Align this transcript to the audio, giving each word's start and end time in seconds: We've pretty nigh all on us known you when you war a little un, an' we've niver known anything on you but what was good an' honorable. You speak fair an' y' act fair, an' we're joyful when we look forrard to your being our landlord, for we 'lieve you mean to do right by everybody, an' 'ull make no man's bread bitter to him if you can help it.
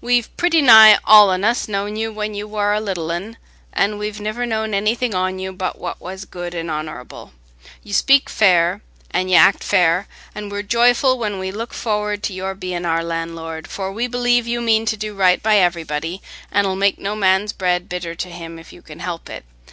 We've 0.00 0.28
pretty 0.36 0.62
nigh 0.62 1.00
all 1.02 1.30
on 1.30 1.42
us 1.42 1.66
known 1.66 1.96
you 1.96 2.12
when 2.12 2.32
you 2.32 2.46
war 2.46 2.72
a 2.74 2.80
little 2.80 3.10
un, 3.10 3.36
an' 3.72 3.98
we've 3.98 4.20
niver 4.20 4.46
known 4.46 4.72
anything 4.72 5.16
on 5.16 5.40
you 5.40 5.52
but 5.52 5.80
what 5.80 6.00
was 6.00 6.24
good 6.26 6.54
an' 6.54 6.70
honorable. 6.70 7.32
You 7.82 7.92
speak 7.92 8.30
fair 8.30 8.82
an' 9.10 9.26
y' 9.28 9.34
act 9.34 9.64
fair, 9.64 10.06
an' 10.32 10.48
we're 10.48 10.62
joyful 10.62 11.18
when 11.18 11.40
we 11.40 11.50
look 11.50 11.74
forrard 11.74 12.22
to 12.22 12.32
your 12.32 12.54
being 12.54 12.84
our 12.84 13.02
landlord, 13.02 13.66
for 13.66 13.90
we 13.90 14.06
'lieve 14.06 14.46
you 14.46 14.60
mean 14.60 14.86
to 14.86 14.96
do 14.96 15.12
right 15.12 15.42
by 15.42 15.56
everybody, 15.56 16.22
an' 16.52 16.66
'ull 16.66 16.76
make 16.76 17.00
no 17.00 17.16
man's 17.16 17.52
bread 17.52 17.88
bitter 17.88 18.14
to 18.14 18.28
him 18.30 18.60
if 18.60 18.72
you 18.72 18.80
can 18.80 19.00
help 19.00 19.28
it. 19.28 19.44